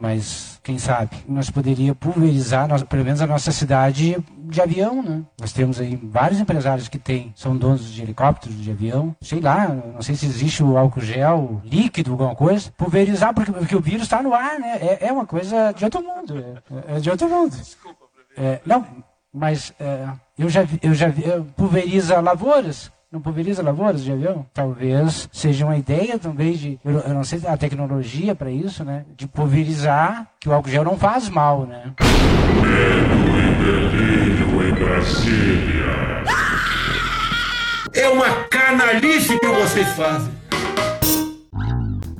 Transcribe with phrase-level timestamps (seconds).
[0.00, 5.22] mas quem sabe nós poderia pulverizar, nós, pelo menos a nossa cidade de avião, né?
[5.40, 9.68] Nós temos aí vários empresários que têm, são donos de helicópteros, de avião, sei lá,
[9.68, 14.02] não sei se existe o álcool gel líquido, alguma coisa, pulverizar, porque, porque o vírus
[14.02, 14.78] está no ar, né?
[14.80, 17.56] É, é, uma coisa de outro mundo, é, é de outro mundo.
[17.56, 18.06] Desculpa,
[18.36, 18.86] é, não,
[19.32, 21.24] mas é, eu já vi, eu já vi,
[21.56, 24.46] pulveriza lavouras, não pulveriza lavouras de avião?
[24.54, 29.04] Talvez seja uma ideia, talvez, de, eu, eu não sei a tecnologia para isso, né?
[29.14, 31.92] De pulverizar, que o álcool gel não faz mal, né?
[32.62, 36.24] Medo e delírio em Brasília.
[37.94, 40.32] É uma canalice que vocês fazem.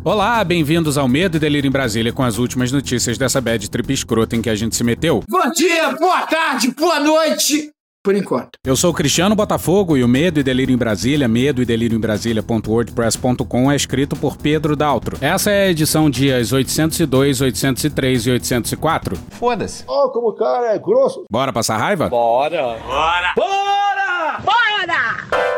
[0.04, 3.94] Olá, bem-vindos ao Medo e Delírio em Brasília com as últimas notícias dessa bad trip
[3.94, 5.22] escrota em que a gente se meteu.
[5.26, 7.71] Bom dia, boa tarde, boa noite
[8.02, 8.58] por enquanto.
[8.64, 12.00] Eu sou Cristiano Botafogo e o Medo e Delírio em Brasília, medo e delírio em
[12.00, 15.16] Brasília.wordpress.com é escrito por Pedro Daltro.
[15.20, 19.16] Essa é a edição dias 802, 803 e 804.
[19.30, 19.84] Foda-se.
[19.86, 21.24] Oh, como o cara é grosso.
[21.30, 22.08] Bora passar raiva?
[22.08, 22.76] Bora.
[22.84, 23.32] Bora.
[23.36, 24.40] Bora!
[24.42, 25.52] Bora!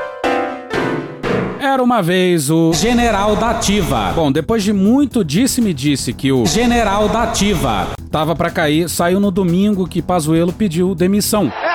[1.61, 4.13] Era uma vez o General da Ativa.
[4.13, 9.19] Bom, depois de muito disse-me disse que o General da Ativa tava para cair, saiu
[9.19, 11.51] no domingo que Pazuello pediu demissão.
[11.63, 11.74] É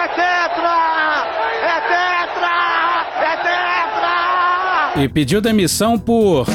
[5.02, 6.46] e pediu demissão por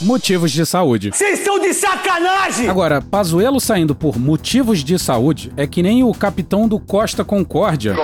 [0.00, 1.10] motivos de saúde.
[1.10, 2.68] Vocês estão de sacanagem!
[2.68, 7.96] Agora, Pazuello saindo por motivos de saúde é que nem o capitão do Costa Concórdia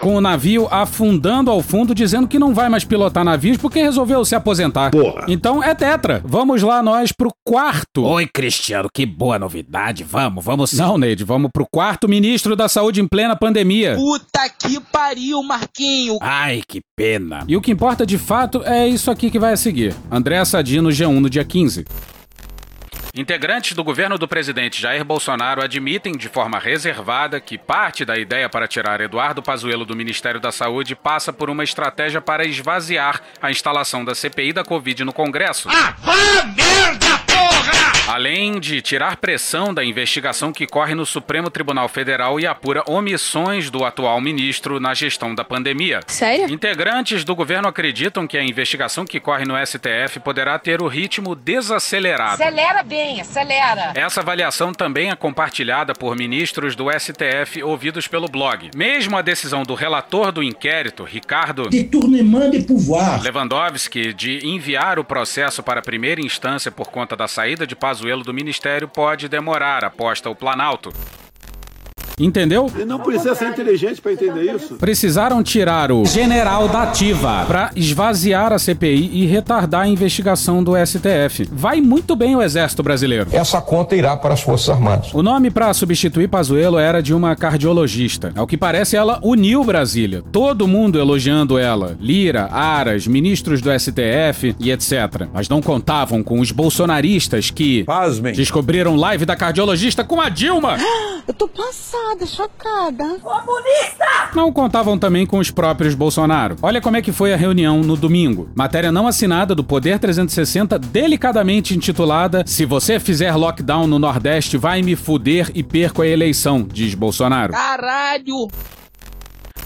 [0.00, 4.24] com o navio afundando ao fundo, dizendo que não vai mais pilotar navios porque resolveu
[4.24, 4.90] se aposentar.
[4.90, 5.26] Porra.
[5.28, 6.22] Então é tetra.
[6.24, 8.02] Vamos lá nós pro quarto.
[8.04, 10.02] Oi, Cristiano, que boa novidade.
[10.02, 10.72] Vamos, vamos.
[10.72, 13.94] Não, Neide, vamos pro quarto ministro da saúde em plena pandemia.
[13.94, 16.16] Puta que pariu, Marquinho.
[16.22, 17.44] Ai, que pena.
[17.46, 19.94] E o que importa de fato é isso aqui que vai a seguir.
[20.10, 21.84] André Sadino, G1 no dia 15.
[23.14, 28.48] Integrantes do governo do presidente Jair Bolsonaro admitem de forma reservada que parte da ideia
[28.48, 33.50] para tirar Eduardo Pazuello do Ministério da Saúde passa por uma estratégia para esvaziar a
[33.50, 35.68] instalação da CPI da Covid no Congresso.
[35.68, 35.96] Ah,
[36.56, 37.09] merda!
[38.10, 43.70] Além de tirar pressão da investigação que corre no Supremo Tribunal Federal e apura omissões
[43.70, 46.00] do atual ministro na gestão da pandemia.
[46.08, 46.50] Sério?
[46.50, 51.36] Integrantes do governo acreditam que a investigação que corre no STF poderá ter o ritmo
[51.36, 52.42] desacelerado.
[52.42, 53.92] Acelera bem, acelera.
[53.94, 58.72] Essa avaliação também é compartilhada por ministros do STF ouvidos pelo blog.
[58.74, 61.84] Mesmo a decisão do relator do inquérito, Ricardo de
[62.66, 63.22] pouvoir.
[63.22, 67.90] Lewandowski, de enviar o processo para a primeira instância por conta da saída de Paz
[68.00, 70.92] Pazuello do Ministério pode demorar, aposta o Planalto.
[72.24, 72.70] Entendeu?
[72.78, 74.74] E não precisa ser inteligente para entender isso.
[74.76, 80.72] Precisaram tirar o general da ativa para esvaziar a CPI e retardar a investigação do
[80.76, 81.48] STF.
[81.50, 83.28] Vai muito bem o Exército Brasileiro.
[83.32, 85.12] Essa conta irá para as Forças Armadas.
[85.14, 88.32] O nome para substituir Pazuello era de uma cardiologista.
[88.36, 90.22] Ao que parece, ela uniu Brasília.
[90.30, 91.96] Todo mundo elogiando ela.
[92.00, 95.28] Lira, Aras, ministros do STF e etc.
[95.32, 98.34] Mas não contavam com os bolsonaristas que Pasmem.
[98.34, 100.76] descobriram live da cardiologista com a Dilma.
[101.26, 103.04] Eu tô passada chocada, chocada.
[103.20, 104.30] Comunista!
[104.34, 106.56] Não contavam também com os próprios Bolsonaro.
[106.62, 108.48] Olha como é que foi a reunião no domingo.
[108.54, 114.82] Matéria não assinada do Poder 360, delicadamente intitulada Se você fizer lockdown no Nordeste, vai
[114.82, 117.52] me fuder e perco a eleição, diz Bolsonaro.
[117.52, 118.48] Caralho!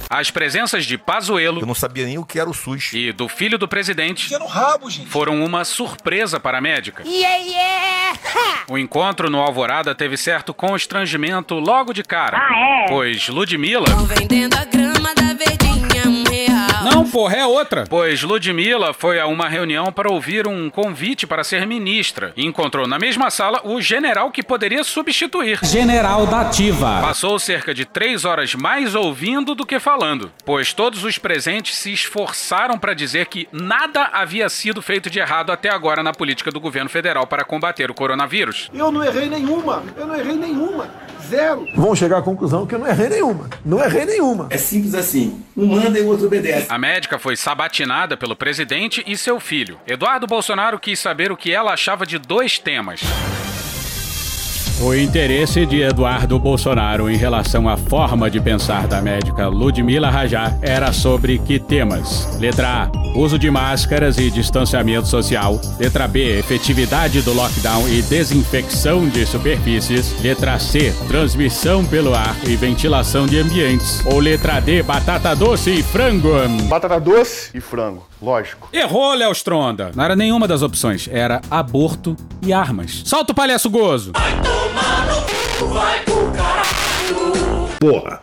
[0.09, 1.60] As presenças de Pazuello.
[1.60, 2.92] Eu não sabia nem o que era o SUS.
[2.92, 4.28] E do filho do presidente.
[4.28, 5.09] Que no rabo, gente.
[5.09, 7.03] Foram uma surpresa para a médica.
[7.06, 8.19] Yeah, yeah.
[8.69, 12.38] O encontro no Alvorada teve certo constrangimento logo de cara.
[12.38, 12.88] Ah, é?
[12.88, 13.84] Pois Ludmilla.
[13.84, 15.94] Tô vendendo a grama da verdinha.
[16.84, 17.84] Não, porra, é outra.
[17.89, 22.33] Pois Ludmilla foi a uma reunião para ouvir um convite para ser ministra.
[22.37, 25.59] E encontrou na mesma sala o general que poderia substituir.
[25.62, 27.00] General da Ativa.
[27.00, 31.77] Passou cerca de três horas mais ouvindo do que falando falando, pois todos os presentes
[31.77, 36.50] se esforçaram para dizer que nada havia sido feito de errado até agora na política
[36.50, 38.71] do governo federal para combater o coronavírus.
[38.75, 40.88] Eu não errei nenhuma, eu não errei nenhuma.
[41.34, 41.69] Zero.
[41.75, 43.48] Vão chegar à conclusão que eu não errei nenhuma.
[43.64, 44.46] Não errei nenhuma.
[44.50, 45.42] É simples assim.
[45.56, 46.66] Um manda e o outro obedece.
[46.69, 49.78] A médica foi sabatinada pelo presidente e seu filho.
[49.86, 53.00] Eduardo Bolsonaro quis saber o que ela achava de dois temas.
[54.81, 60.59] O interesse de Eduardo Bolsonaro em relação à forma de pensar da médica Ludmila Rajá
[60.61, 62.37] era sobre que temas?
[62.41, 63.05] Letra A.
[63.17, 65.61] Uso de máscaras e distanciamento social.
[65.79, 66.41] Letra B.
[66.41, 70.21] Efetividade do lockdown e desinfecção de superfícies.
[70.21, 70.93] Letra C.
[71.06, 74.05] Transmissão pelo ar e ventilação de ambientes.
[74.05, 74.82] Ou letra D.
[74.82, 76.32] Batata doce e frango.
[76.69, 78.05] Batata doce e frango.
[78.25, 78.71] Lógico.
[78.73, 79.93] Errou, Léo Stronda.
[79.94, 81.06] Não era nenhuma das opções.
[81.12, 83.03] Era aborto e armas.
[83.05, 84.12] Solta o palhaço gozo.
[84.12, 85.06] Vai tomar
[85.61, 87.69] no vai pro caralho.
[87.79, 88.21] Porra.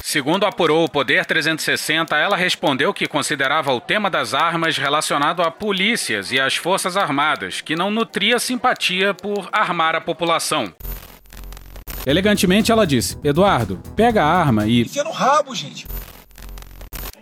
[0.00, 5.50] Segundo apurou o Poder 360, ela respondeu que considerava o tema das armas relacionado a
[5.50, 10.72] polícias e às forças armadas, que não nutria simpatia por armar a população.
[12.06, 14.82] Elegantemente ela disse: Eduardo, pega a arma e.
[14.82, 15.86] Enfia no rabo, gente.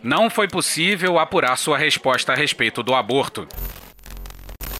[0.07, 3.45] Não foi possível apurar sua resposta a respeito do aborto.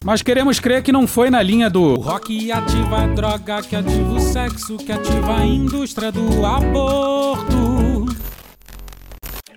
[0.01, 4.13] Mas queremos crer que não foi na linha do rock ativa a droga, que ativa
[4.13, 7.66] o sexo, que ativa a indústria do aborto.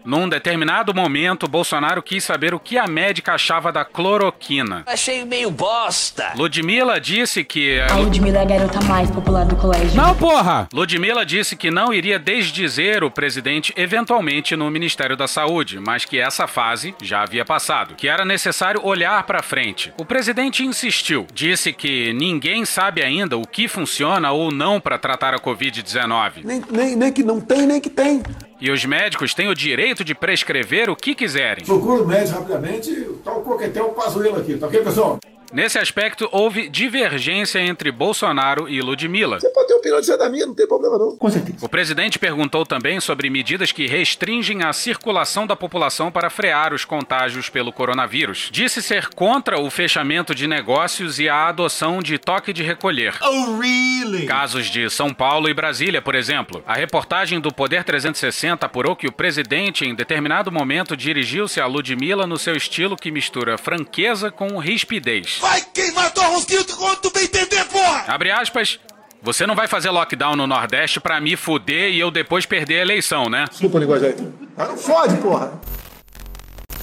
[0.04, 4.82] Num determinado momento, Bolsonaro quis saber o que a médica achava da cloroquina.
[4.86, 6.32] Achei meio bosta.
[6.36, 7.80] Ludmilla disse que.
[7.80, 9.94] A Ludmilla é a garota mais popular do colégio.
[9.96, 10.68] Não, porra!
[10.72, 16.18] Ludmilla disse que não iria desdizer o presidente eventualmente no Ministério da Saúde, mas que
[16.18, 19.92] essa fase já havia passado, que era necessário olhar para frente.
[19.98, 25.34] O presidente insistiu, disse que ninguém sabe ainda o que funciona ou não para tratar
[25.34, 26.44] a Covid-19.
[26.44, 28.22] Nem, nem, nem que não tem, nem que tem.
[28.60, 31.64] E os médicos têm o direito de prescrever o que quiserem.
[31.64, 32.92] Procura o médico rapidamente,
[33.24, 35.18] tá o coquetel Pazuello aqui, tá ok, pessoal?
[35.52, 39.40] Nesse aspecto, houve divergência entre Bolsonaro e Ludmilla.
[39.40, 41.16] Você pode ter opinião de da minha, não tem problema não.
[41.16, 41.58] Com certeza.
[41.60, 46.84] O presidente perguntou também sobre medidas que restringem a circulação da população para frear os
[46.84, 48.48] contágios pelo coronavírus.
[48.52, 53.14] Disse ser contra o fechamento de negócios e a adoção de toque de recolher.
[53.20, 54.26] Oh, really?
[54.26, 56.62] Casos de São Paulo e Brasília, por exemplo.
[56.66, 62.26] A reportagem do Poder 360 apurou que o presidente, em determinado momento, dirigiu-se a Ludmilla
[62.26, 65.39] no seu estilo que mistura franqueza com rispidez.
[65.40, 68.04] Vai queimar tua rosquinha quando tu bem entender, porra!
[68.06, 68.78] Abre aspas.
[69.22, 72.82] Você não vai fazer lockdown no Nordeste pra me fuder e eu depois perder a
[72.82, 73.44] eleição, né?
[73.50, 74.16] Desculpa a linguagem aí.
[74.56, 75.60] Ah, não fode, porra!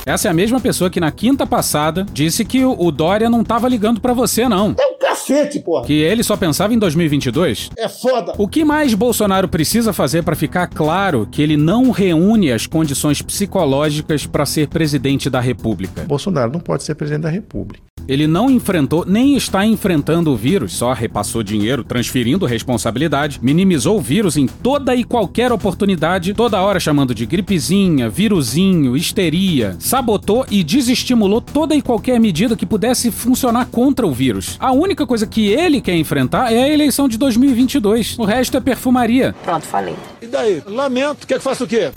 [0.06, 3.68] Essa é a mesma pessoa que na quinta passada disse que o Dória não tava
[3.68, 4.74] ligando pra você, não.
[4.80, 5.86] É um cacete, porra!
[5.86, 7.70] Que ele só pensava em 2022.
[7.78, 8.34] É foda!
[8.38, 13.22] O que mais Bolsonaro precisa fazer pra ficar claro que ele não reúne as condições
[13.22, 16.04] psicológicas pra ser presidente da República?
[16.04, 17.88] Bolsonaro não pode ser presidente da República.
[18.08, 24.02] Ele não enfrentou, nem está enfrentando o vírus, só repassou dinheiro, transferindo responsabilidade, minimizou o
[24.02, 30.64] vírus em toda e qualquer oportunidade, toda hora chamando de gripezinha, viruzinho, histeria, sabotou e
[30.64, 34.56] desestimulou toda e qualquer medida que pudesse funcionar contra o vírus.
[34.58, 38.18] A única coisa que ele quer enfrentar é a eleição de 2022.
[38.18, 39.36] O resto é perfumaria.
[39.44, 39.96] Pronto, falei.
[40.22, 40.64] E daí?
[40.66, 41.92] Lamento, quer que faça o quê?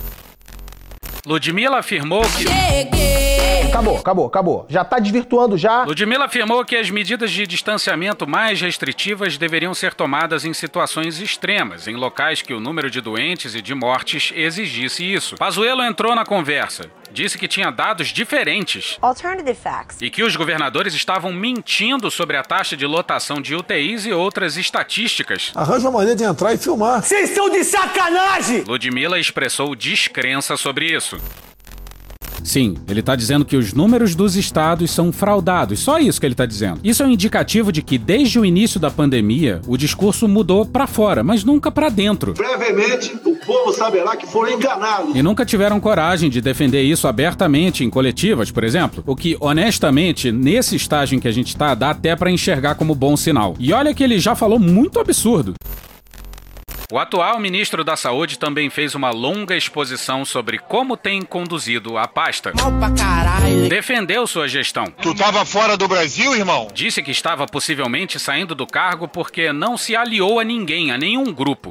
[1.27, 2.47] Ludmilla afirmou que.
[3.69, 4.67] Acabou, acabou, acabou.
[4.69, 5.85] Já tá desvirtuando já.
[5.85, 11.87] Ludmilla afirmou que as medidas de distanciamento mais restritivas deveriam ser tomadas em situações extremas,
[11.87, 15.37] em locais que o número de doentes e de mortes exigisse isso.
[15.37, 16.91] Pazuello entrou na conversa.
[17.13, 20.01] Disse que tinha dados diferentes Alternative facts.
[20.01, 24.57] e que os governadores estavam mentindo sobre a taxa de lotação de UTIs e outras
[24.57, 25.51] estatísticas.
[25.57, 27.03] Arranja uma maneira de entrar e filmar.
[27.03, 28.63] Vocês estão de sacanagem!
[28.63, 31.10] Ludmilla expressou descrença sobre isso.
[32.43, 36.35] Sim, ele tá dizendo que os números dos estados são fraudados, só isso que ele
[36.35, 36.81] tá dizendo.
[36.83, 40.87] Isso é um indicativo de que desde o início da pandemia, o discurso mudou pra
[40.87, 42.35] fora, mas nunca pra dentro.
[42.35, 45.15] Brevemente, o povo saberá que foram enganados.
[45.15, 49.03] E nunca tiveram coragem de defender isso abertamente em coletivas, por exemplo.
[49.07, 52.95] O que, honestamente, nesse estágio em que a gente tá, dá até pra enxergar como
[52.95, 53.55] bom sinal.
[53.59, 55.55] E olha que ele já falou muito absurdo.
[56.93, 62.09] O atual ministro da Saúde também fez uma longa exposição sobre como tem conduzido a
[62.09, 62.53] pasta.
[63.69, 64.87] Defendeu sua gestão.
[65.01, 66.67] Tu tava fora do Brasil, irmão?
[66.75, 71.33] Disse que estava possivelmente saindo do cargo porque não se aliou a ninguém, a nenhum
[71.33, 71.71] grupo.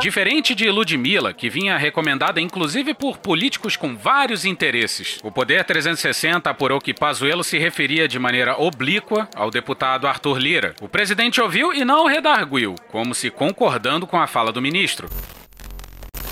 [0.00, 5.18] Diferente de Ludmilla, que vinha recomendada inclusive por políticos com vários interesses.
[5.22, 10.74] O Poder 360 apurou que Pazuello se referia de maneira oblíqua ao deputado Arthur Lira.
[10.80, 15.08] O presidente ouviu e não redarguiu, como se concordando com a fala do ministro.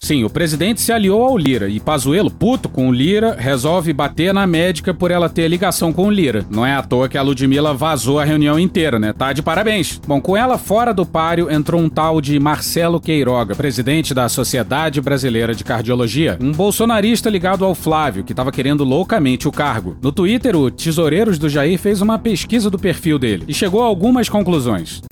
[0.08, 4.32] Sim, o presidente se aliou ao Lira e Pazuello, puto com o Lira, resolve bater
[4.32, 6.46] na médica por ela ter ligação com o Lira.
[6.48, 9.12] Não é à toa que a Ludmilla vazou a reunião inteira, né?
[9.12, 10.00] Tá de parabéns.
[10.06, 14.98] Bom, com ela fora do páreo entrou um tal de Marcelo Queiroga, presidente da Sociedade
[14.98, 19.98] Brasileira de Cardiologia, um bolsonarista ligado ao Flávio, que tava querendo loucamente o cargo.
[20.00, 23.86] No Twitter, o Tesoureiros do Jair fez uma pesquisa do perfil dele e chegou a
[23.86, 25.02] algumas conclusões.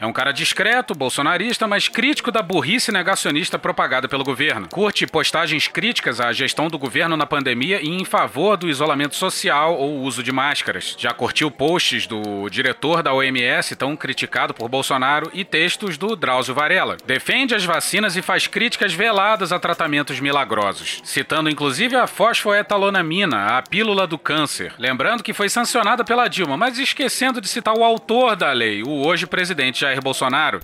[0.00, 4.68] É um cara discreto, bolsonarista, mas crítico da burrice negacionista propagada pelo governo.
[4.68, 9.76] Curte postagens críticas à gestão do governo na pandemia e em favor do isolamento social
[9.76, 10.96] ou uso de máscaras.
[10.98, 16.54] Já curtiu posts do diretor da OMS, tão criticado por Bolsonaro, e textos do Drauzio
[16.54, 16.96] Varela.
[17.06, 23.62] Defende as vacinas e faz críticas veladas a tratamentos milagrosos, citando inclusive a fosfoetalonamina, a
[23.62, 24.74] pílula do câncer.
[24.78, 29.06] Lembrando que foi sancionada pela Dilma, mas esquecendo de citar o autor da lei, o
[29.06, 30.60] hoje presidente Jair Bolsonaro.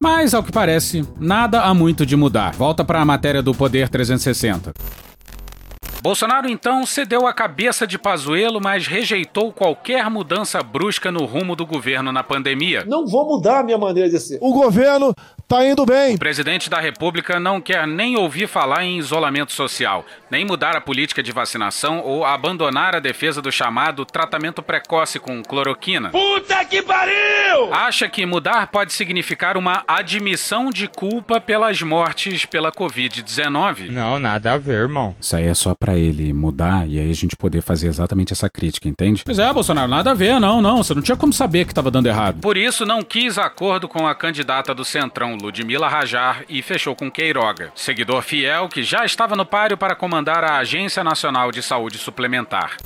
[0.00, 2.54] Mas, ao que parece, nada há muito de mudar.
[2.54, 4.72] Volta para a matéria do Poder 360.
[6.02, 11.66] Bolsonaro então cedeu a cabeça de Pazuello, mas rejeitou qualquer mudança brusca no rumo do
[11.66, 12.84] governo na pandemia.
[12.86, 14.38] Não vou mudar a minha maneira de ser.
[14.40, 15.12] O governo
[15.48, 16.14] tá indo bem.
[16.14, 20.80] O presidente da República não quer nem ouvir falar em isolamento social, nem mudar a
[20.80, 26.10] política de vacinação ou abandonar a defesa do chamado tratamento precoce com cloroquina.
[26.10, 27.72] Puta que pariu!
[27.72, 33.90] Acha que mudar pode significar uma admissão de culpa pelas mortes pela Covid-19.
[33.90, 35.14] Não, nada a ver, irmão.
[35.20, 38.48] Isso aí é só para ele mudar e aí a gente poder fazer exatamente essa
[38.48, 39.22] crítica, entende?
[39.24, 40.78] Pois é, Bolsonaro, nada a ver, não, não.
[40.82, 42.40] Você não tinha como saber que tava dando errado.
[42.40, 47.10] Por isso, não quis acordo com a candidata do Centrão, Ludmila Rajar, e fechou com
[47.10, 51.98] Queiroga, seguidor fiel que já estava no páreo para comandar a Agência Nacional de Saúde
[51.98, 52.76] Suplementar.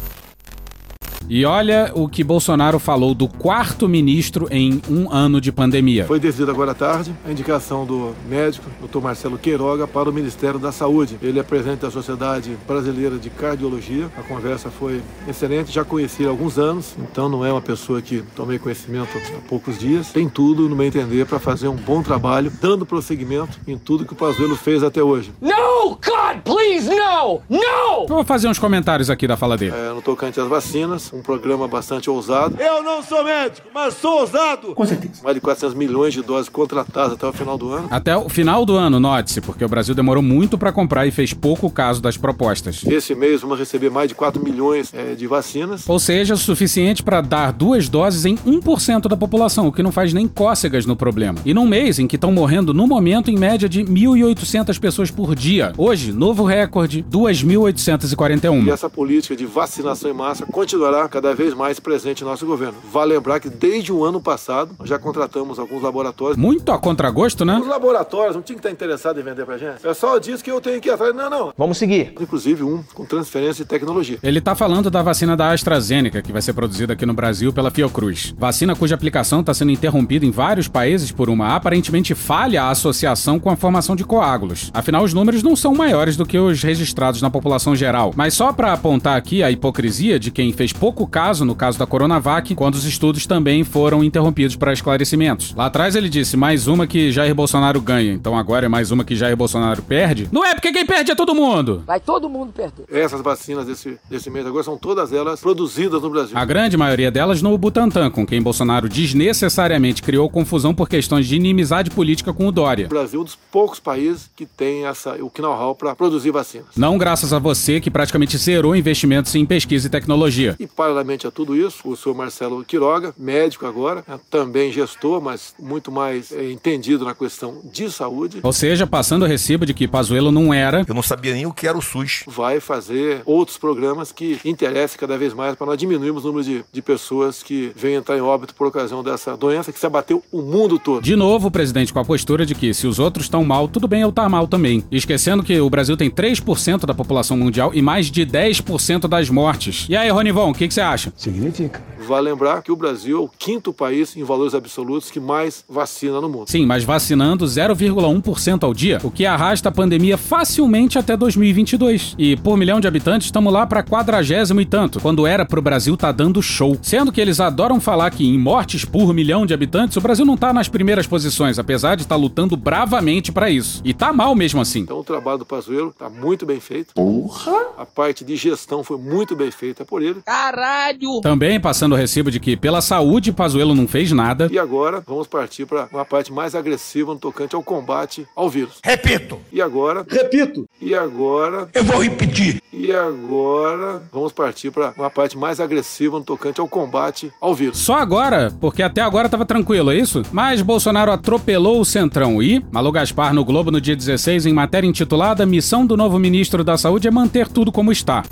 [1.33, 6.05] E olha o que Bolsonaro falou do quarto ministro em um ano de pandemia.
[6.05, 8.99] Foi decidido agora à tarde a indicação do médico, Dr.
[8.99, 11.17] Marcelo Queiroga, para o Ministério da Saúde.
[11.23, 14.11] Ele é presidente da Sociedade Brasileira de Cardiologia.
[14.19, 18.25] A conversa foi excelente, já conheci há alguns anos, então não é uma pessoa que
[18.35, 20.11] tomei conhecimento há poucos dias.
[20.11, 24.15] Tem tudo, no meu entender, para fazer um bom trabalho, dando prosseguimento em tudo que
[24.15, 25.31] o Pazuello fez até hoje.
[25.41, 27.41] No, God, please, no!
[27.49, 28.03] No!
[28.03, 29.77] Eu vou fazer uns comentários aqui da fala dele.
[29.77, 32.57] É, no tocante às vacinas, um programa bastante ousado.
[32.59, 34.75] Eu não sou médico, mas sou ousado.
[34.75, 35.23] Com certeza.
[35.23, 37.89] Mais de 400 milhões de doses contratadas até o final do ano.
[37.91, 41.33] Até o final do ano, note-se, porque o Brasil demorou muito para comprar e fez
[41.33, 42.83] pouco caso das propostas.
[42.87, 45.89] Esse mês vamos receber mais de 4 milhões é, de vacinas.
[45.89, 50.13] Ou seja, suficiente para dar duas doses em 1% da população, o que não faz
[50.13, 51.39] nem cócegas no problema.
[51.45, 55.35] E num mês em que estão morrendo no momento em média de 1.800 pessoas por
[55.35, 55.73] dia.
[55.77, 58.67] Hoje, novo recorde, 2.841.
[58.67, 62.79] E essa política de vacinação em massa continuará cada vez mais presente em nosso governo.
[62.91, 66.37] Vale lembrar que desde o ano passado já contratamos alguns laboratórios.
[66.37, 67.59] Muito a contragosto, né?
[67.59, 69.79] Os laboratórios não tinham que estar interessados em vender pra gente.
[69.79, 71.15] O pessoal diz que eu tenho que ir atrás.
[71.15, 71.53] Não, não.
[71.57, 72.15] Vamos seguir.
[72.21, 74.19] Inclusive um com transferência de tecnologia.
[74.23, 77.71] Ele tá falando da vacina da AstraZeneca, que vai ser produzida aqui no Brasil pela
[77.71, 78.35] Fiocruz.
[78.39, 83.51] Vacina cuja aplicação está sendo interrompida em vários países por uma aparentemente falha associação com
[83.51, 84.71] a formação de coágulos.
[84.73, 88.13] Afinal, os números não são maiores do que os registrados na população geral.
[88.17, 91.87] Mas só para apontar aqui a hipocrisia de quem fez pouco caso no caso da
[91.87, 95.55] Coronavac, quando os estudos também foram interrompidos para esclarecimentos.
[95.55, 99.05] Lá atrás ele disse mais uma que Jair Bolsonaro ganha, então agora é mais uma
[99.05, 100.29] que Jair Bolsonaro perde.
[100.33, 101.83] Não é porque quem perde é todo mundo.
[101.87, 102.85] Vai todo mundo perder.
[102.91, 106.37] Essas vacinas desse, desse mês agora são todas elas produzidas no Brasil.
[106.37, 111.37] A grande maioria delas no Butantan, com quem Bolsonaro desnecessariamente criou confusão por questões de
[111.37, 112.87] inimizade política com o Dória.
[112.87, 116.69] O Brasil é um dos poucos países que tem essa, o know-how para produzir vacinas.
[116.77, 120.57] Não graças a você que praticamente zerou investimentos em pesquisa e tecnologia.
[120.59, 125.93] E paralelamente a tudo isso, o senhor Marcelo Quiroga, médico agora, também gestor, mas muito
[125.93, 128.41] mais é, entendido na questão de saúde.
[128.43, 130.83] Ou seja, passando o recibo de que Pazuello não era.
[130.89, 132.25] Eu não sabia nem o que era o SUS.
[132.27, 136.65] Vai fazer outros programas que interessem cada vez mais para nós diminuirmos o número de,
[136.73, 140.41] de pessoas que vêm entrar em óbito por ocasião dessa doença que se abateu o
[140.41, 141.03] mundo todo.
[141.03, 143.87] De novo, o presidente com a postura de que se os outros estão mal, tudo
[143.87, 144.83] bem eu estar tá mal também.
[144.91, 149.85] Esquecendo que o Brasil tem 3% da população mundial e mais de 10% das mortes.
[149.91, 151.13] E aí, Ronivon, o que, que você acha?
[151.17, 151.83] Significa.
[152.07, 156.21] Vale lembrar que o Brasil é o quinto país em valores absolutos que mais vacina
[156.21, 156.49] no mundo.
[156.49, 162.15] Sim, mas vacinando 0,1% ao dia, o que arrasta a pandemia facilmente até 2022.
[162.17, 165.97] E por milhão de habitantes, estamos lá para quadragésimo e tanto, quando era pro Brasil
[165.97, 166.79] tá dando show.
[166.81, 170.37] Sendo que eles adoram falar que em mortes por milhão de habitantes, o Brasil não
[170.37, 173.83] tá nas primeiras posições, apesar de estar tá lutando bravamente para isso.
[173.85, 174.81] E tá mal mesmo assim.
[174.81, 176.95] Então o trabalho do Pazuello tá muito bem feito.
[176.95, 177.71] Porra!
[177.77, 180.21] A parte de gestão foi muito bem feita por ele.
[180.61, 181.23] Caralho!
[181.23, 184.47] Também passando o recibo de que pela saúde Pazuello não fez nada.
[184.53, 188.79] E agora vamos partir para uma parte mais agressiva no tocante ao combate ao vírus.
[188.85, 189.39] Repito.
[189.51, 190.05] E agora?
[190.07, 190.69] Repito.
[190.79, 191.67] E agora?
[191.73, 192.61] Eu vou repetir.
[192.71, 197.79] E agora vamos partir para uma parte mais agressiva no tocante ao combate ao vírus.
[197.79, 200.23] Só agora, porque até agora tava tranquilo, é isso?
[200.31, 204.87] Mas Bolsonaro atropelou o Centrão e Malu Gaspar no Globo no dia 16 em matéria
[204.87, 208.25] intitulada Missão do novo ministro da Saúde é manter tudo como está.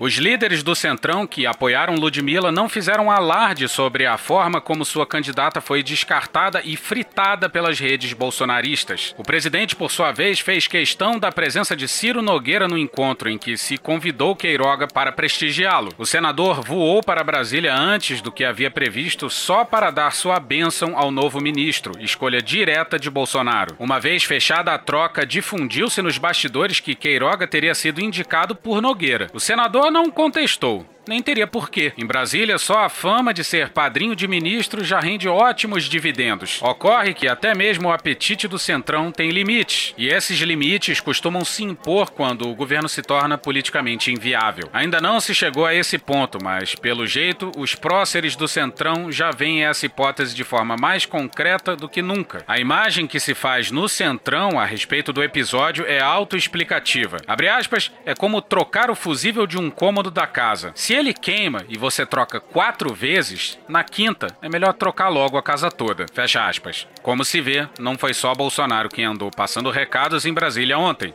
[0.00, 5.06] Os líderes do Centrão que apoiaram Ludmilla não fizeram alarde sobre a forma como sua
[5.06, 9.14] candidata foi descartada e fritada pelas redes bolsonaristas.
[9.18, 13.36] O presidente, por sua vez, fez questão da presença de Ciro Nogueira no encontro em
[13.36, 15.92] que se convidou Queiroga para prestigiá-lo.
[15.98, 20.96] O senador voou para Brasília antes do que havia previsto só para dar sua bênção
[20.96, 23.76] ao novo ministro, escolha direta de Bolsonaro.
[23.78, 29.26] Uma vez fechada a troca, difundiu-se nos bastidores que Queiroga teria sido indicado por Nogueira.
[29.34, 31.92] O senador não contestou nem teria porquê.
[31.98, 36.62] Em Brasília, só a fama de ser padrinho de ministro já rende ótimos dividendos.
[36.62, 41.64] Ocorre que até mesmo o apetite do Centrão tem limites, e esses limites costumam se
[41.64, 44.68] impor quando o governo se torna politicamente inviável.
[44.72, 49.32] Ainda não se chegou a esse ponto, mas, pelo jeito, os próceres do Centrão já
[49.32, 52.44] veem essa hipótese de forma mais concreta do que nunca.
[52.46, 57.16] A imagem que se faz no Centrão a respeito do episódio é autoexplicativa.
[57.26, 60.70] Abre aspas, é como trocar o fusível de um cômodo da casa.
[60.76, 65.42] Se ele queima e você troca quatro vezes, na quinta é melhor trocar logo a
[65.42, 66.06] casa toda.
[66.12, 66.86] Fecha aspas.
[67.02, 71.12] Como se vê, não foi só Bolsonaro quem andou passando recados em Brasília ontem.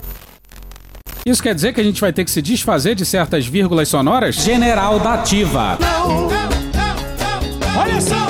[1.25, 4.35] Isso quer dizer que a gente vai ter que se desfazer de certas vírgulas sonoras?
[4.35, 5.77] General da Ativa.
[5.79, 8.24] Não, não, não, Olha só!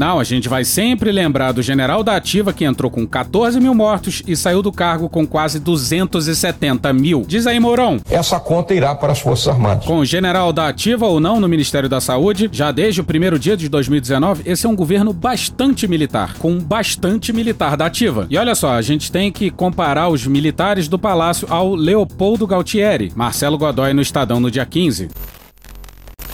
[0.00, 3.74] Não, a gente vai sempre lembrar do general da Ativa que entrou com 14 mil
[3.74, 7.22] mortos e saiu do cargo com quase 270 mil.
[7.28, 8.00] Diz aí, Mourão.
[8.10, 9.84] Essa conta irá para as Forças Armadas.
[9.84, 13.38] Com o general da Ativa ou não no Ministério da Saúde, já desde o primeiro
[13.38, 18.26] dia de 2019, esse é um governo bastante militar, com bastante militar da Ativa.
[18.30, 23.12] E olha só, a gente tem que comparar os militares do Palácio ao Leopoldo Galtieri,
[23.14, 25.10] Marcelo Godoy no Estadão no dia 15.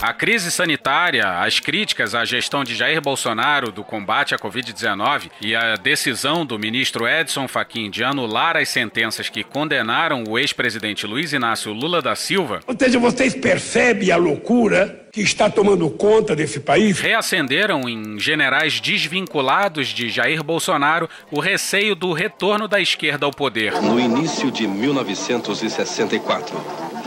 [0.01, 5.57] A crise sanitária, as críticas à gestão de Jair Bolsonaro do combate à Covid-19 e
[5.57, 11.33] a decisão do ministro Edson Fachin de anular as sentenças que condenaram o ex-presidente Luiz
[11.33, 12.61] Inácio Lula da Silva.
[12.67, 17.01] Ou seja, vocês percebem a loucura que está tomando conta desse país?
[17.01, 23.73] Reacenderam em generais desvinculados de Jair Bolsonaro o receio do retorno da esquerda ao poder.
[23.81, 26.55] No início de 1964,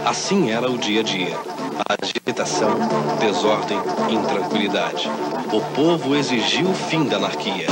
[0.04, 2.78] assim era o dia a dia agitação,
[3.20, 3.78] desordem,
[4.10, 5.10] intranquilidade.
[5.54, 7.68] O povo exigiu o fim da anarquia.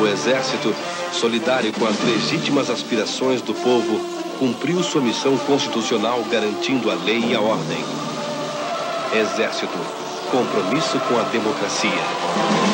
[0.00, 0.74] O exército,
[1.12, 4.00] solidário com as legítimas aspirações do povo,
[4.38, 7.84] cumpriu sua missão constitucional garantindo a lei e a ordem.
[9.12, 9.78] Exército,
[10.30, 12.73] compromisso com a democracia.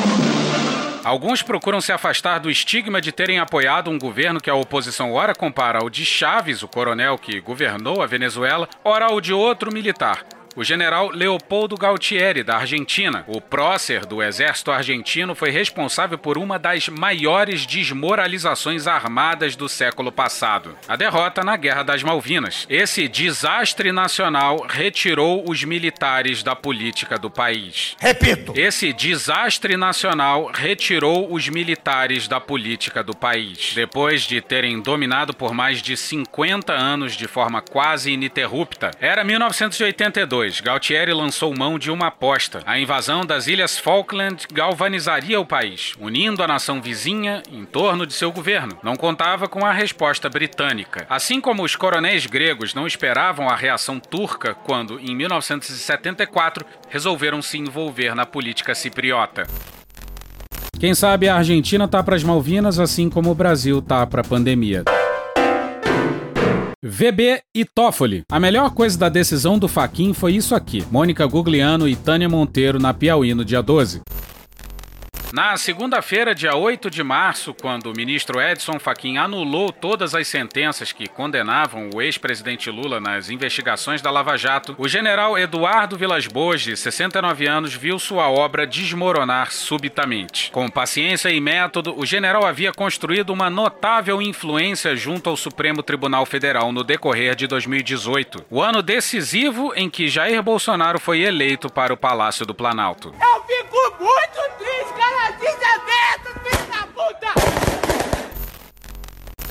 [1.11, 5.35] Alguns procuram se afastar do estigma de terem apoiado um governo que a oposição ora
[5.35, 10.25] compara ao de Chaves, o coronel que governou a Venezuela, ora ao de outro militar,
[10.56, 13.25] o general Leopoldo Galtieri, da Argentina.
[13.26, 20.10] O prócer do exército argentino foi responsável por uma das maiores desmoralizações armadas do século
[20.10, 22.67] passado, a derrota na Guerra das Malvinas.
[22.69, 27.97] Esse desastre nacional retirou os militares da política do país.
[27.99, 28.52] Repito.
[28.56, 33.73] Esse desastre nacional retirou os militares da política do país.
[33.75, 40.40] Depois de terem dominado por mais de 50 anos de forma quase ininterrupta, era 1982.
[40.41, 42.63] Galtieri lançou mão de uma aposta.
[42.65, 48.15] A invasão das Ilhas Falkland galvanizaria o país, unindo a nação vizinha em torno de
[48.15, 48.79] seu governo.
[48.83, 51.05] Não contava com a resposta britânica.
[51.11, 57.59] Assim como os coronéis gregos não esperavam a reação turca quando, em 1974, resolveram se
[57.59, 59.47] envolver na política cipriota.
[60.79, 64.25] Quem sabe a Argentina tá para as Malvinas assim como o Brasil tá para a
[64.25, 64.85] pandemia.
[66.82, 68.25] VB e Toffoli.
[68.32, 70.82] A melhor coisa da decisão do Faquin foi isso aqui.
[70.90, 74.00] Mônica Gugliano e Tânia Monteiro na Piauí no dia 12.
[75.32, 80.90] Na segunda-feira, dia 8 de março, quando o ministro Edson Fachin anulou todas as sentenças
[80.90, 86.62] que condenavam o ex-presidente Lula nas investigações da Lava Jato, o general Eduardo Vilas Boas,
[86.62, 90.50] de 69 anos, viu sua obra desmoronar subitamente.
[90.50, 96.26] Com paciência e método, o general havia construído uma notável influência junto ao Supremo Tribunal
[96.26, 101.95] Federal no decorrer de 2018, o ano decisivo em que Jair Bolsonaro foi eleito para
[101.95, 103.14] o Palácio do Planalto.
[103.14, 104.70] Eu fico muito triste!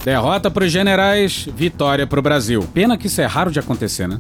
[0.04, 2.68] Derrota para os generais, vitória para o Brasil.
[2.74, 4.20] Pena que isso é raro de acontecer, né?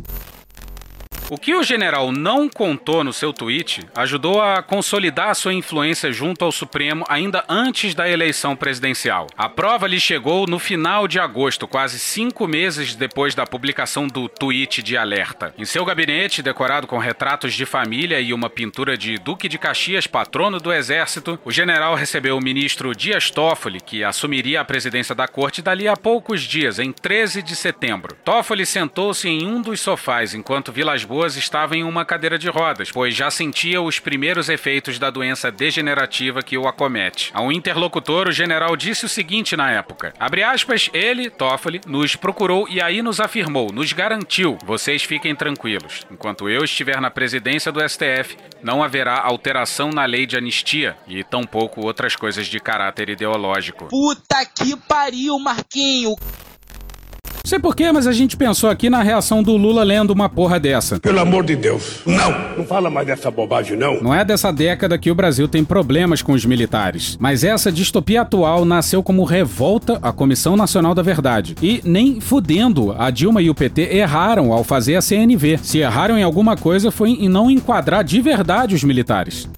[1.32, 6.44] O que o general não contou no seu tweet ajudou a consolidar sua influência junto
[6.44, 9.28] ao Supremo ainda antes da eleição presidencial.
[9.38, 14.28] A prova lhe chegou no final de agosto, quase cinco meses depois da publicação do
[14.28, 15.54] tweet de alerta.
[15.56, 20.08] Em seu gabinete, decorado com retratos de família e uma pintura de Duque de Caxias,
[20.08, 25.28] patrono do Exército, o general recebeu o ministro Dias Toffoli, que assumiria a presidência da
[25.28, 28.18] corte dali a poucos dias, em 13 de setembro.
[28.26, 32.92] Toffoli sentou-se em um dos sofás enquanto Vilas Boas estava em uma cadeira de rodas,
[32.92, 37.32] pois já sentia os primeiros efeitos da doença degenerativa que o acomete.
[37.34, 42.16] A um interlocutor, o general disse o seguinte na época: abre aspas, ele, Toffoli, nos
[42.16, 46.06] procurou e aí nos afirmou, nos garantiu: vocês fiquem tranquilos.
[46.12, 51.24] Enquanto eu estiver na presidência do STF, não haverá alteração na lei de anistia e
[51.24, 53.88] tampouco outras coisas de caráter ideológico.
[53.88, 56.16] Puta que pariu, Marquinho!
[57.50, 61.00] Sei porquê, mas a gente pensou aqui na reação do Lula lendo uma porra dessa.
[61.00, 62.32] Pelo amor de Deus, não!
[62.56, 64.00] Não fala mais dessa bobagem, não.
[64.04, 67.18] Não é dessa década que o Brasil tem problemas com os militares.
[67.20, 71.56] Mas essa distopia atual nasceu como revolta à Comissão Nacional da Verdade.
[71.60, 75.58] E nem fudendo, a Dilma e o PT erraram ao fazer a CNV.
[75.64, 79.50] Se erraram em alguma coisa foi em não enquadrar de verdade os militares.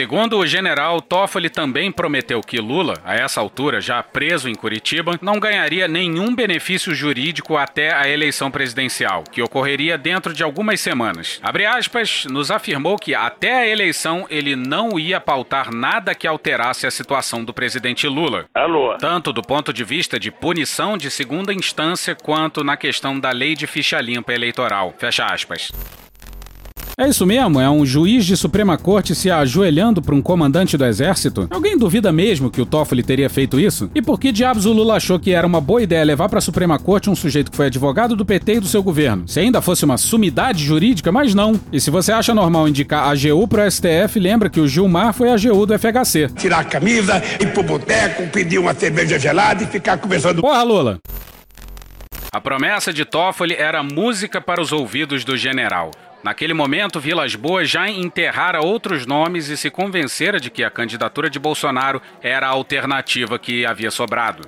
[0.00, 5.18] Segundo o general, Toffoli também prometeu que Lula, a essa altura já preso em Curitiba,
[5.20, 11.38] não ganharia nenhum benefício jurídico até a eleição presidencial, que ocorreria dentro de algumas semanas.
[11.42, 16.86] Abre aspas, nos afirmou que até a eleição ele não ia pautar nada que alterasse
[16.86, 18.46] a situação do presidente Lula.
[18.54, 18.96] Alô.
[18.96, 23.54] Tanto do ponto de vista de punição de segunda instância quanto na questão da lei
[23.54, 24.94] de ficha limpa eleitoral.
[24.96, 25.70] Fecha aspas.
[27.00, 27.58] É isso mesmo?
[27.58, 31.48] É um juiz de Suprema Corte se ajoelhando para um comandante do exército?
[31.48, 33.90] Alguém duvida mesmo que o Toffoli teria feito isso?
[33.94, 36.42] E por que diabos o Lula achou que era uma boa ideia levar para a
[36.42, 39.26] Suprema Corte um sujeito que foi advogado do PT e do seu governo?
[39.26, 41.58] Se ainda fosse uma sumidade jurídica, mas não.
[41.72, 45.30] E se você acha normal indicar a AGU pro STF, lembra que o Gilmar foi
[45.30, 46.28] a AGU do FHC.
[46.36, 50.42] Tirar a camisa, ir pro boteco, pedir uma cerveja gelada e ficar conversando.
[50.42, 50.98] Porra, Lula!
[52.30, 55.90] A promessa de Toffoli era música para os ouvidos do general.
[56.22, 61.30] Naquele momento, Vilas Boas já enterrara outros nomes e se convencera de que a candidatura
[61.30, 64.46] de Bolsonaro era a alternativa que havia sobrado.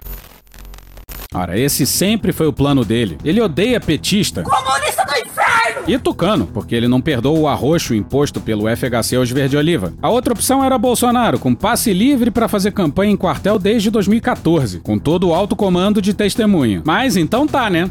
[1.35, 3.16] Ora, esse sempre foi o plano dele.
[3.24, 4.42] Ele odeia petista.
[4.42, 5.85] Comunista do inferno!
[5.88, 9.94] E tucano, porque ele não perdoa o arroxo imposto pelo FHC aos Verde Oliva.
[10.02, 14.80] A outra opção era Bolsonaro, com passe livre para fazer campanha em quartel desde 2014,
[14.80, 16.82] com todo o alto comando de testemunha.
[16.85, 17.90] Mas então tá, né?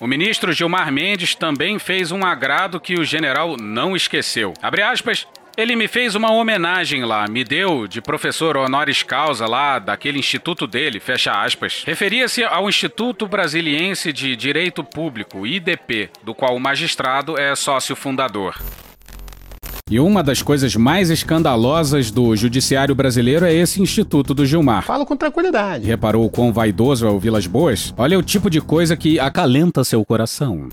[0.00, 4.52] O ministro Gilmar Mendes também fez um agrado que o general não esqueceu.
[4.60, 5.26] Abre aspas.
[5.56, 10.66] Ele me fez uma homenagem lá, me deu de professor honoris causa lá daquele instituto
[10.66, 11.84] dele, fecha aspas.
[11.86, 18.56] Referia-se ao Instituto Brasiliense de Direito Público, IDP, do qual o magistrado é sócio fundador.
[19.90, 24.82] E uma das coisas mais escandalosas do judiciário brasileiro é esse instituto do Gilmar.
[24.82, 25.84] Falo com tranquilidade.
[25.84, 27.92] Reparou o quão vaidoso é o Vilas Boas?
[27.98, 30.70] Olha o tipo de coisa que acalenta seu coração.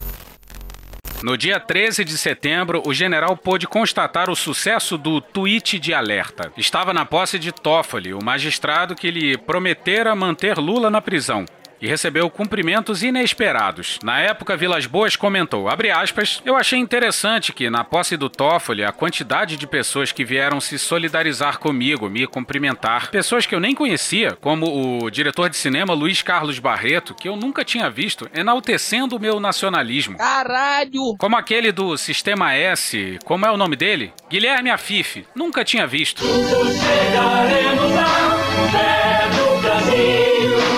[1.22, 6.50] No dia 13 de setembro, o general pôde constatar o sucesso do tweet de alerta.
[6.56, 11.44] Estava na posse de Toffoli, o magistrado que lhe prometera manter Lula na prisão
[11.82, 14.00] e recebeu cumprimentos inesperados.
[14.04, 18.92] Na época, Vilas Boas comentou, aspas, eu achei interessante que, na posse do Toffoli, a
[18.92, 24.38] quantidade de pessoas que vieram se solidarizar comigo, me cumprimentar, pessoas que eu nem conhecia,
[24.40, 29.20] como o diretor de cinema Luiz Carlos Barreto, que eu nunca tinha visto, enaltecendo o
[29.20, 30.18] meu nacionalismo.
[30.18, 31.16] Caralho!
[31.18, 34.14] Como aquele do Sistema S, como é o nome dele?
[34.30, 36.24] Guilherme Afife, nunca tinha visto.
[36.24, 39.41] Chegaremos ao pé do Brasil.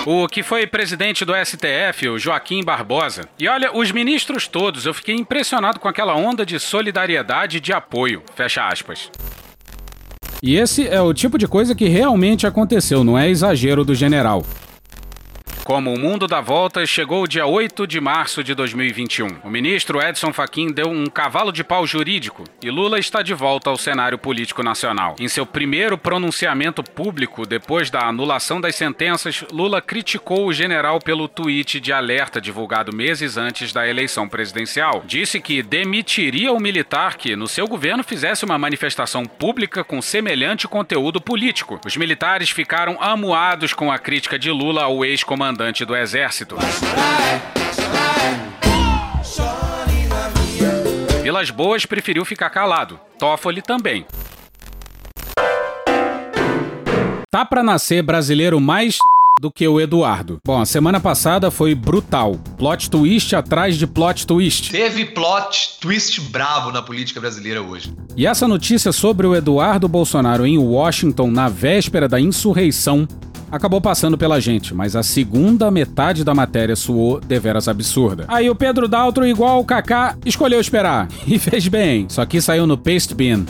[0.06, 3.22] O que foi presidente do STF, o Joaquim Barbosa.
[3.38, 7.72] E olha, os ministros todos, eu fiquei impressionado com aquela onda de solidariedade e de
[7.72, 8.22] apoio.
[8.34, 9.10] Fecha aspas.
[10.42, 14.44] E esse é o tipo de coisa que realmente aconteceu, não é exagero do general.
[15.64, 19.38] Como o mundo dá voltas, chegou o dia 8 de março de 2021.
[19.42, 23.70] O ministro Edson Fachin deu um cavalo de pau jurídico e Lula está de volta
[23.70, 25.16] ao cenário político nacional.
[25.18, 31.26] Em seu primeiro pronunciamento público depois da anulação das sentenças, Lula criticou o general pelo
[31.26, 35.02] tweet de alerta divulgado meses antes da eleição presidencial.
[35.06, 40.68] Disse que demitiria o militar que, no seu governo, fizesse uma manifestação pública com semelhante
[40.68, 41.80] conteúdo político.
[41.86, 46.56] Os militares ficaram amuados com a crítica de Lula ao ex-comandante comandante do exército.
[51.22, 52.98] Vilas Boas preferiu ficar calado.
[53.18, 54.04] Toffoli também.
[57.30, 58.96] Tá pra nascer brasileiro mais
[59.40, 60.38] do que o Eduardo.
[60.44, 62.36] Bom, a semana passada foi brutal.
[62.56, 64.70] Plot twist atrás de plot twist.
[64.70, 67.92] Teve plot twist brabo na política brasileira hoje.
[68.16, 73.08] E essa notícia sobre o Eduardo Bolsonaro em Washington na véspera da insurreição
[73.50, 78.24] acabou passando pela gente, mas a segunda metade da matéria soou deveras absurda.
[78.28, 81.08] Aí o Pedro Daltro, igual o Kaká, escolheu esperar.
[81.26, 83.46] E fez bem, só que saiu no Paste Bin.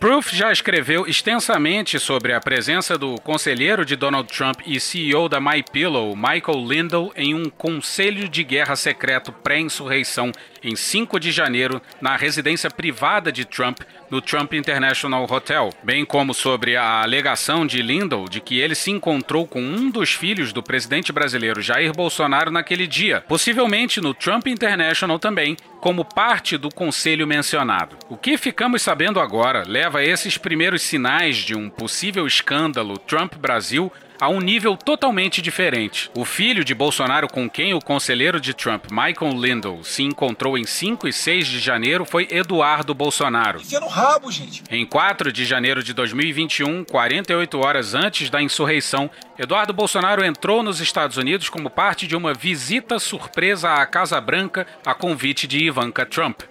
[0.00, 5.38] Proof já escreveu extensamente sobre a presença do conselheiro de Donald Trump e CEO da
[5.38, 10.32] MyPillow, Michael Lindell, em um conselho de guerra secreto pré-insurreição
[10.62, 16.32] em 5 de janeiro na residência privada de Trump no Trump International Hotel, bem como
[16.32, 20.62] sobre a alegação de Lindell de que ele se encontrou com um dos filhos do
[20.62, 27.26] presidente brasileiro Jair Bolsonaro naquele dia, possivelmente no Trump International também, como parte do conselho
[27.26, 27.96] mencionado.
[28.08, 33.34] O que ficamos sabendo agora leva a esses primeiros sinais de um possível escândalo Trump
[33.36, 33.90] Brasil
[34.20, 36.10] a um nível totalmente diferente.
[36.14, 40.66] O filho de Bolsonaro com quem o conselheiro de Trump, Michael Lindell, se encontrou em
[40.66, 43.60] 5 e 6 de janeiro foi Eduardo Bolsonaro.
[43.60, 44.62] Enfia no rabo, gente.
[44.70, 50.80] Em 4 de janeiro de 2021, 48 horas antes da insurreição, Eduardo Bolsonaro entrou nos
[50.80, 56.04] Estados Unidos como parte de uma visita surpresa à Casa Branca a convite de Ivanka
[56.04, 56.42] Trump.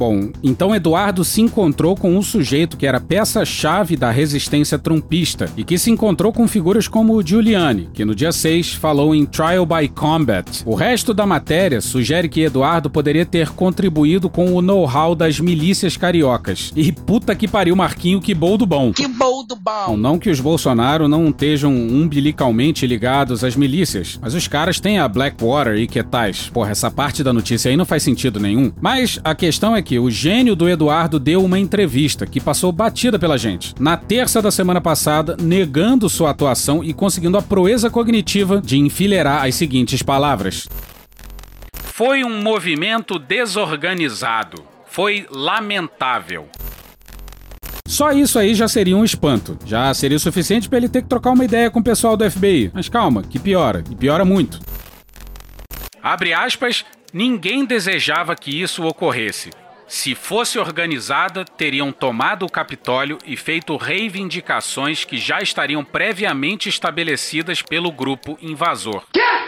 [0.00, 5.62] Bom, então Eduardo se encontrou com um sujeito que era peça-chave da resistência trumpista e
[5.62, 9.88] que se encontrou com figuras como Giuliani, que no dia 6 falou em Trial by
[9.88, 10.62] Combat.
[10.64, 15.98] O resto da matéria sugere que Eduardo poderia ter contribuído com o know-how das milícias
[15.98, 16.72] cariocas.
[16.74, 18.94] E puta que pariu, Marquinho, que bom do bom.
[18.94, 19.88] Que bom do bom.
[19.88, 24.98] Não, não que os Bolsonaro não estejam umbilicalmente ligados às milícias, mas os caras têm
[24.98, 26.48] a Blackwater e que tais.
[26.48, 28.72] Porra, essa parte da notícia aí não faz sentido nenhum.
[28.80, 33.18] Mas a questão é que o gênio do Eduardo deu uma entrevista que passou batida
[33.18, 33.74] pela gente.
[33.80, 39.44] Na terça da semana passada, negando sua atuação e conseguindo a proeza cognitiva de enfileirar
[39.44, 40.68] as seguintes palavras.
[41.72, 44.64] Foi um movimento desorganizado.
[44.86, 46.48] Foi lamentável.
[47.86, 49.58] Só isso aí já seria um espanto.
[49.66, 52.30] Já seria o suficiente para ele ter que trocar uma ideia com o pessoal do
[52.30, 52.70] FBI.
[52.72, 53.84] Mas calma, que piora.
[53.90, 54.60] E piora muito.
[56.02, 59.50] Abre aspas, ninguém desejava que isso ocorresse.
[59.90, 67.60] Se fosse organizada, teriam tomado o Capitólio e feito reivindicações que já estariam previamente estabelecidas
[67.60, 69.02] pelo grupo invasor.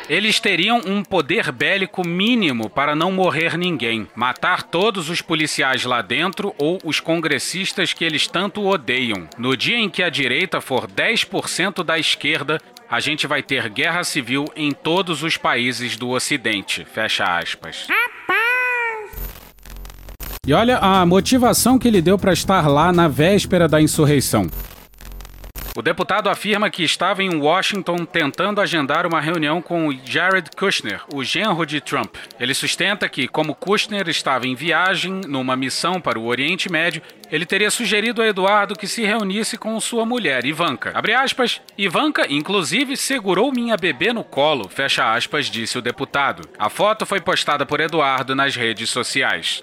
[0.09, 6.03] Eles teriam um poder bélico mínimo para não morrer ninguém, matar todos os policiais lá
[6.03, 9.29] dentro ou os congressistas que eles tanto odeiam.
[9.39, 14.03] No dia em que a direita for 10% da esquerda, a gente vai ter guerra
[14.03, 16.85] civil em todos os países do Ocidente.
[16.85, 17.87] Fecha aspas.
[20.45, 24.51] E olha a motivação que ele deu para estar lá na véspera da insurreição.
[25.77, 31.23] O deputado afirma que estava em Washington tentando agendar uma reunião com Jared Kushner, o
[31.23, 32.17] genro de Trump.
[32.41, 37.47] Ele sustenta que, como Kushner estava em viagem numa missão para o Oriente Médio, ele
[37.47, 40.91] teria sugerido a Eduardo que se reunisse com sua mulher, Ivanka.
[40.93, 46.49] Abre aspas, Ivanka, inclusive, segurou minha bebê no colo, fecha aspas, disse o deputado.
[46.59, 49.63] A foto foi postada por Eduardo nas redes sociais.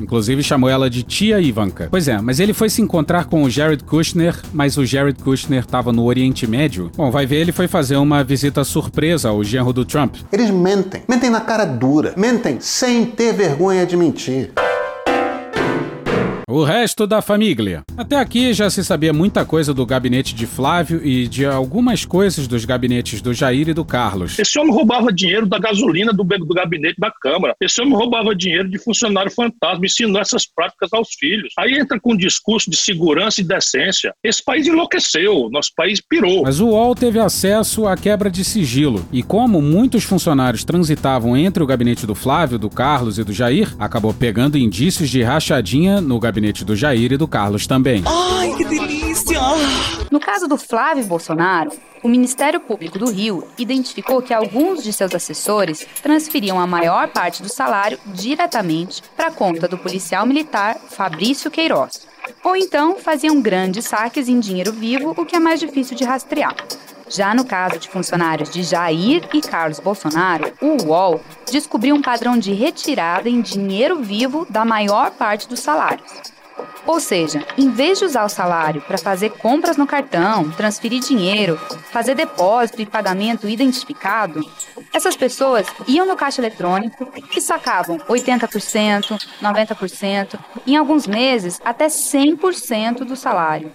[0.00, 1.88] Inclusive chamou ela de tia Ivanka.
[1.90, 5.60] Pois é, mas ele foi se encontrar com o Jared Kushner, mas o Jared Kushner
[5.60, 6.90] estava no Oriente Médio.
[6.96, 10.16] Bom, vai ver, ele foi fazer uma visita surpresa ao genro do Trump.
[10.32, 11.02] Eles mentem.
[11.08, 12.14] Mentem na cara dura.
[12.16, 14.52] Mentem sem ter vergonha de mentir.
[16.54, 17.82] O resto da família.
[17.96, 22.46] Até aqui já se sabia muita coisa do gabinete de Flávio e de algumas coisas
[22.46, 24.38] dos gabinetes do Jair e do Carlos.
[24.38, 27.56] Esse homem roubava dinheiro da gasolina do, do gabinete da Câmara.
[27.60, 31.52] Esse homem roubava dinheiro de funcionário fantasma, ensinou essas práticas aos filhos.
[31.58, 34.14] Aí entra com um discurso de segurança e decência.
[34.22, 36.44] Esse país enlouqueceu, nosso país pirou.
[36.44, 39.04] Mas o UOL teve acesso à quebra de sigilo.
[39.10, 43.74] E como muitos funcionários transitavam entre o gabinete do Flávio, do Carlos e do Jair,
[43.76, 48.02] acabou pegando indícios de rachadinha no gabinete gabinete do Jair e do Carlos também.
[48.06, 49.40] Ai, que delícia!
[50.10, 55.14] No caso do Flávio Bolsonaro, o Ministério Público do Rio identificou que alguns de seus
[55.14, 61.50] assessores transferiam a maior parte do salário diretamente para a conta do policial militar Fabrício
[61.50, 62.06] Queiroz.
[62.42, 66.54] Ou então faziam grandes saques em dinheiro vivo, o que é mais difícil de rastrear.
[67.14, 72.36] Já no caso de funcionários de Jair e Carlos Bolsonaro, o UOL descobriu um padrão
[72.36, 76.10] de retirada em dinheiro vivo da maior parte dos salários.
[76.84, 81.56] Ou seja, em vez de usar o salário para fazer compras no cartão, transferir dinheiro,
[81.92, 84.40] fazer depósito e pagamento identificado,
[84.92, 93.04] essas pessoas iam no caixa eletrônico e sacavam 80%, 90%, em alguns meses até 100%
[93.04, 93.72] do salário.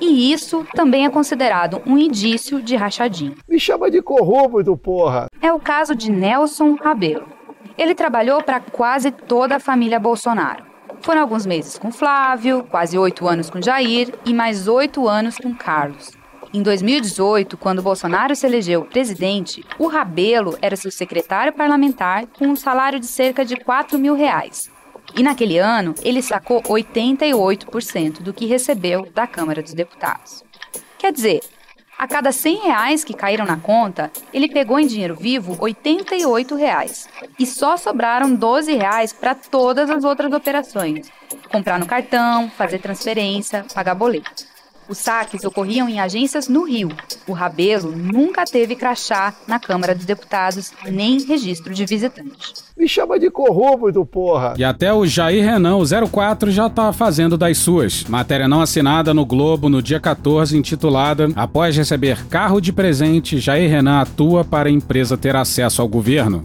[0.00, 3.34] E isso também é considerado um indício de rachadinho.
[3.48, 5.26] Me chama de corrupto, porra!
[5.42, 7.26] É o caso de Nelson Rabelo.
[7.76, 10.64] Ele trabalhou para quase toda a família Bolsonaro.
[11.00, 15.54] Foram alguns meses com Flávio, quase oito anos com Jair e mais oito anos com
[15.54, 16.12] Carlos.
[16.52, 22.56] Em 2018, quando Bolsonaro se elegeu presidente, o Rabelo era seu secretário parlamentar com um
[22.56, 24.70] salário de cerca de 4 mil reais.
[25.16, 30.44] E naquele ano, ele sacou 88% do que recebeu da Câmara dos Deputados.
[30.98, 31.40] Quer dizer,
[31.98, 37.08] a cada 100 reais que caíram na conta, ele pegou em dinheiro vivo 88 reais.
[37.38, 41.10] E só sobraram 12 reais para todas as outras operações.
[41.50, 44.47] Comprar no cartão, fazer transferência, pagar boleto.
[44.88, 46.88] Os saques ocorriam em agências no Rio.
[47.26, 52.54] O Rabelo nunca teve crachá na Câmara dos Deputados, nem registro de visitante.
[52.74, 54.54] Me chama de corrupto, porra!
[54.56, 58.04] E até o Jair Renan, o 04, já tá fazendo das suas.
[58.04, 63.68] Matéria não assinada no Globo no dia 14, intitulada Após receber carro de presente, Jair
[63.68, 66.44] Renan atua para a empresa ter acesso ao governo.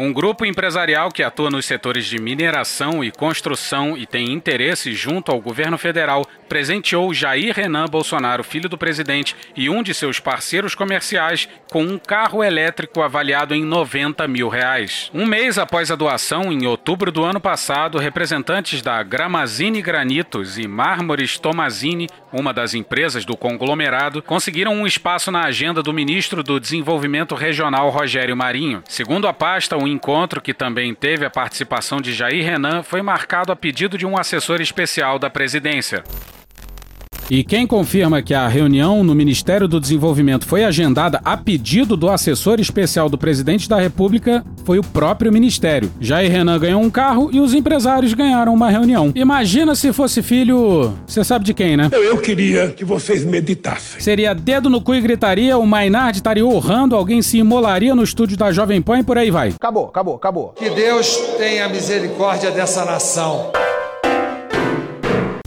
[0.00, 5.32] Um grupo empresarial que atua nos setores de mineração e construção e tem interesse junto
[5.32, 10.72] ao governo federal presenteou Jair Renan Bolsonaro, filho do presidente, e um de seus parceiros
[10.76, 15.10] comerciais com um carro elétrico avaliado em 90 mil reais.
[15.12, 20.68] Um mês após a doação, em outubro do ano passado, representantes da Gramazine Granitos e
[20.68, 26.60] Mármores Tomazini, uma das empresas do conglomerado, conseguiram um espaço na agenda do ministro do
[26.60, 28.82] Desenvolvimento Regional Rogério Marinho.
[28.88, 33.52] Segundo a pasta, o encontro, que também teve a participação de Jair Renan, foi marcado
[33.52, 36.04] a pedido de um assessor especial da presidência.
[37.30, 42.08] E quem confirma que a reunião no Ministério do Desenvolvimento foi agendada a pedido do
[42.08, 45.90] assessor especial do presidente da República foi o próprio ministério.
[46.00, 49.12] Jair Renan ganhou um carro e os empresários ganharam uma reunião.
[49.14, 50.94] Imagina se fosse filho.
[51.06, 51.90] Você sabe de quem, né?
[51.92, 54.00] Eu, eu queria que vocês meditassem.
[54.00, 58.38] Seria dedo no cu e gritaria, o Maynard estaria urrando, alguém se imolaria no estúdio
[58.38, 59.48] da Jovem Pan e por aí vai.
[59.48, 60.54] Acabou, acabou, acabou.
[60.56, 63.52] Que Deus tenha misericórdia dessa nação.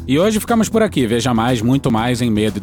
[0.07, 1.05] E hoje ficamos por aqui.
[1.05, 2.59] Veja mais, muito mais em medo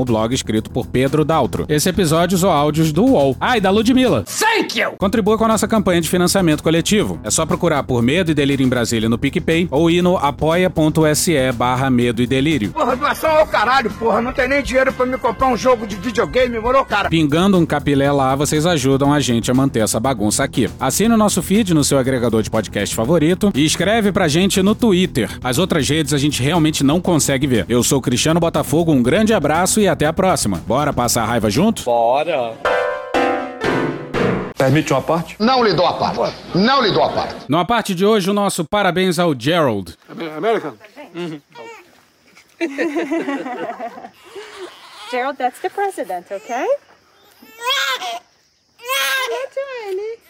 [0.00, 1.66] o blog escrito por Pedro Daltro.
[1.68, 3.36] Esse episódio usou áudios do UOL.
[3.40, 4.24] Ah, e da Ludmilla.
[4.24, 4.92] Thank you!
[4.98, 7.20] Contribua com a nossa campanha de financiamento coletivo.
[7.22, 11.52] É só procurar por Medo e Delírio em Brasília no PicPay ou ir no apoia.se
[11.52, 12.72] barra Medo e Delírio.
[12.72, 14.20] Porra, doação ao caralho, porra.
[14.20, 17.08] Não tem nem dinheiro pra me comprar um jogo de videogame, morou, cara?
[17.08, 20.68] Pingando um capilé lá, vocês ajudam a gente a manter essa bagunça aqui.
[20.78, 24.74] Assine o nosso feed no seu agregador de podcast favorito e escreve pra gente no
[24.74, 25.30] Twitter.
[25.50, 27.66] As outras redes a gente realmente não consegue ver.
[27.68, 30.62] Eu sou Cristiano Botafogo, um grande abraço e até a próxima.
[30.64, 31.82] Bora passar a raiva junto?
[31.82, 32.56] Bora!
[34.56, 35.34] Permite uma parte?
[35.40, 36.36] Não lhe dou a parte.
[36.54, 37.34] Não lhe dou a parte.
[37.48, 39.98] Numa parte de hoje, o nosso parabéns ao Gerald.
[40.36, 40.74] American?
[45.10, 46.66] Gerald, that's the president, okay?